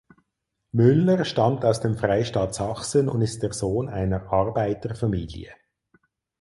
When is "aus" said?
1.63-1.79